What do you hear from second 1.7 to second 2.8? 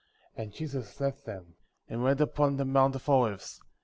and went upon the